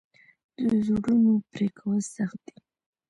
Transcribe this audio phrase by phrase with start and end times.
[0.67, 2.57] د زړو ونو پرې کول سخت دي؟